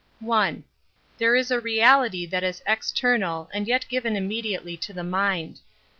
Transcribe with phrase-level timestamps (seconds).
[1.19, 5.59] There is a reality that is external and yet given immediately to the mind.